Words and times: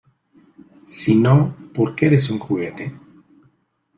Sino 0.87 1.55
porque 1.75 2.07
eres 2.07 2.31
un 2.31 2.39
juguete. 2.39 2.91